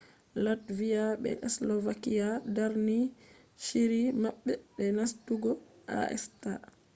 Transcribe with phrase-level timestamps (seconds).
[0.43, 2.99] latviya be slovakiya darni
[3.65, 5.51] shiri maɓɓe je nastugo
[6.01, 6.51] acta